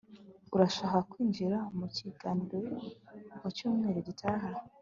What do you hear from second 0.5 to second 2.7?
urashaka kwinjira mukiganiro